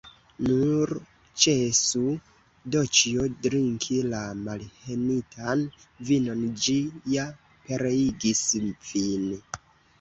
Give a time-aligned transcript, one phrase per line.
[0.43, 0.91] Nur
[1.43, 2.01] ĉesu,
[2.77, 5.63] Doĉjo, drinki la malbenitan
[6.11, 6.81] vinon; ĝi
[7.19, 7.31] ja
[7.71, 8.45] pereigis
[8.93, 9.33] vin!